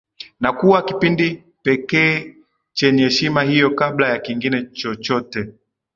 Na 0.39 0.51
kuwa 0.53 0.81
kipindi 0.83 1.43
pekee 1.63 2.35
chenye 2.73 3.03
heshima 3.03 3.43
hiyo 3.43 3.69
kabla 3.71 4.09
ya 4.09 4.19
kingine 4.19 4.63
chochote 4.65 5.47